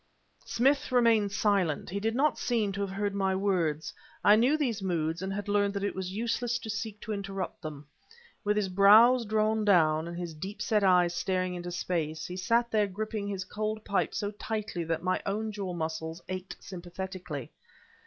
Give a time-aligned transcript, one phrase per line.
[0.45, 3.93] Smith remained silent; he did not seem to have heard my words.
[4.23, 7.61] I knew these moods and had learnt that it was useless to seek to interrupt
[7.61, 7.85] them.
[8.43, 12.71] With his brows drawn down, and his deep set eyes staring into space, he sat
[12.71, 17.51] there gripping his cold pipe so tightly that my own jaw muscles ached sympathetically.